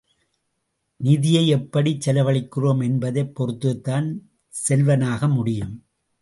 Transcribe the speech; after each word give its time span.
நிதியை 0.99 1.47
எப்படிச் 1.47 2.09
செலவழிக்கிறோம் 2.09 2.83
என்பதைப் 2.83 3.33
பொறுத்துத்தான் 3.35 4.07
செல்வனாக 4.49 5.27
முடியும். 5.27 5.85